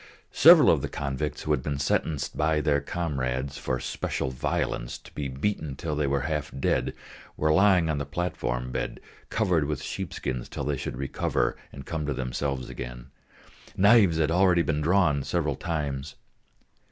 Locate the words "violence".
4.31-4.97